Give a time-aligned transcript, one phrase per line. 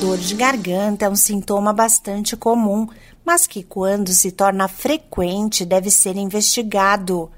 [0.00, 2.86] Dor de garganta é um sintoma bastante comum,
[3.24, 7.28] mas que, quando se torna frequente, deve ser investigado.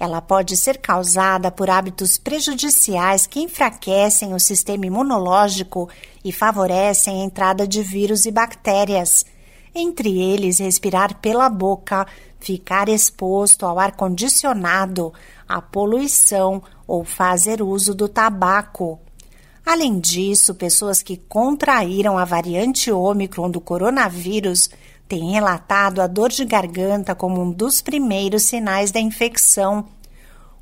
[0.00, 5.88] Ela pode ser causada por hábitos prejudiciais que enfraquecem o sistema imunológico
[6.24, 9.24] e favorecem a entrada de vírus e bactérias.
[9.72, 12.04] Entre eles, respirar pela boca,
[12.40, 15.12] ficar exposto ao ar-condicionado,
[15.48, 18.98] à poluição ou fazer uso do tabaco.
[19.68, 24.70] Além disso, pessoas que contraíram a variante Ômicron do coronavírus
[25.06, 29.84] têm relatado a dor de garganta como um dos primeiros sinais da infecção.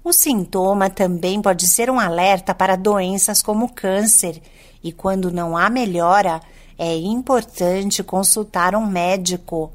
[0.02, 4.42] O sintoma também pode ser um alerta para doenças como câncer,
[4.82, 6.40] e quando não há melhora,
[6.76, 9.72] é importante consultar um médico.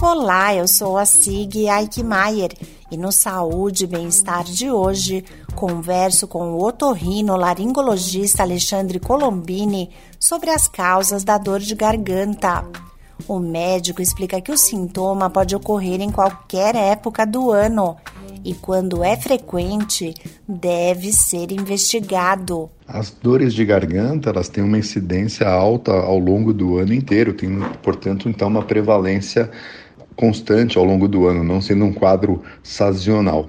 [0.00, 2.52] Olá, eu sou a Sig Eichmeier
[2.92, 10.50] e no Saúde e Bem-Estar de hoje converso com o otorrino laringologista Alexandre Colombini sobre
[10.50, 12.64] as causas da dor de garganta.
[13.28, 17.96] O médico explica que o sintoma pode ocorrer em qualquer época do ano
[18.44, 20.14] e, quando é frequente,
[20.48, 22.68] deve ser investigado.
[22.86, 27.60] As dores de garganta elas têm uma incidência alta ao longo do ano inteiro, tem,
[27.82, 29.50] portanto, então uma prevalência
[30.16, 33.48] constante ao longo do ano, não sendo um quadro sazonal.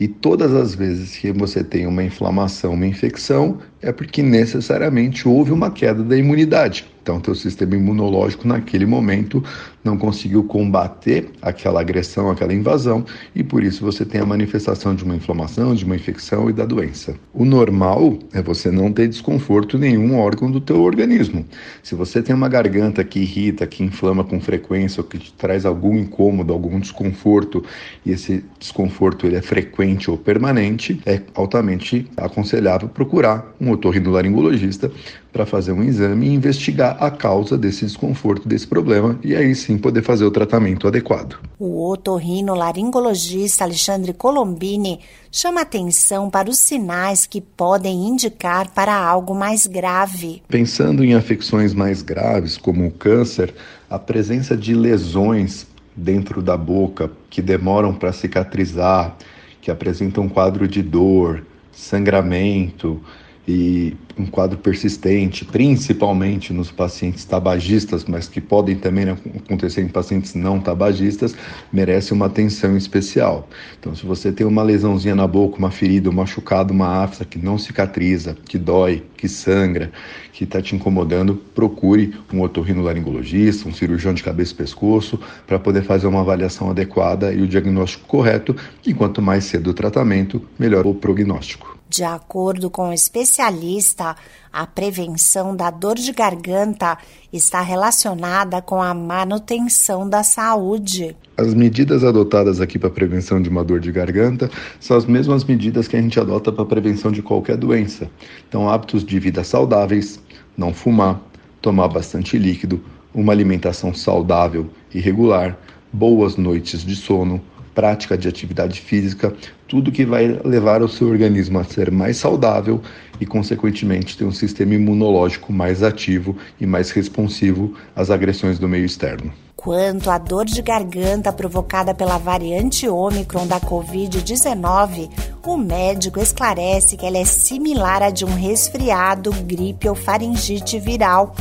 [0.00, 5.50] E todas as vezes que você tem uma inflamação, uma infecção, é porque necessariamente houve
[5.50, 6.86] uma queda da imunidade.
[7.08, 9.42] Então, teu sistema imunológico naquele momento
[9.82, 13.02] não conseguiu combater aquela agressão, aquela invasão,
[13.34, 16.66] e por isso você tem a manifestação de uma inflamação, de uma infecção e da
[16.66, 17.14] doença.
[17.32, 21.46] O normal é você não ter desconforto em nenhum órgão do teu organismo.
[21.82, 25.64] Se você tem uma garganta que irrita, que inflama com frequência, ou que te traz
[25.64, 27.64] algum incômodo, algum desconforto,
[28.04, 34.92] e esse desconforto ele é frequente ou permanente, é altamente aconselhável procurar um otorrinolaringologista
[35.32, 39.78] para fazer um exame e investigar a causa desse desconforto, desse problema, e aí sim
[39.78, 41.38] poder fazer o tratamento adequado.
[41.58, 45.00] O otorrinolaringologista Alexandre Colombini
[45.30, 50.42] chama atenção para os sinais que podem indicar para algo mais grave.
[50.48, 53.54] Pensando em afecções mais graves, como o câncer,
[53.88, 59.16] a presença de lesões dentro da boca que demoram para cicatrizar,
[59.60, 63.00] que apresentam um quadro de dor, sangramento,
[63.48, 70.34] e um quadro persistente, principalmente nos pacientes tabagistas, mas que podem também acontecer em pacientes
[70.34, 71.34] não tabagistas,
[71.72, 73.48] merece uma atenção especial.
[73.80, 77.38] Então, se você tem uma lesãozinha na boca, uma ferida, um machucado, uma afta que
[77.38, 79.90] não cicatriza, que dói, que sangra,
[80.30, 85.84] que está te incomodando, procure um otorrinolaringologista, um cirurgião de cabeça e pescoço, para poder
[85.84, 88.54] fazer uma avaliação adequada e o diagnóstico correto.
[88.84, 91.77] E quanto mais cedo o tratamento, melhor o prognóstico.
[91.88, 94.14] De acordo com o especialista,
[94.52, 96.98] a prevenção da dor de garganta
[97.32, 101.16] está relacionada com a manutenção da saúde.
[101.34, 105.88] As medidas adotadas aqui para prevenção de uma dor de garganta são as mesmas medidas
[105.88, 108.10] que a gente adota para prevenção de qualquer doença.
[108.46, 110.20] Então, hábitos de vida saudáveis,
[110.58, 111.18] não fumar,
[111.62, 112.84] tomar bastante líquido,
[113.14, 115.58] uma alimentação saudável e regular,
[115.90, 117.40] boas noites de sono,
[117.78, 119.32] prática de atividade física,
[119.68, 122.82] tudo que vai levar o seu organismo a ser mais saudável
[123.20, 128.84] e, consequentemente, ter um sistema imunológico mais ativo e mais responsivo às agressões do meio
[128.84, 129.32] externo.
[129.54, 135.08] Quanto à dor de garganta provocada pela variante Ômicron da Covid-19,
[135.46, 141.32] o médico esclarece que ela é similar à de um resfriado, gripe ou faringite viral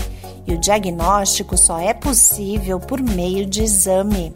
[0.46, 4.36] e o diagnóstico só é possível por meio de exame.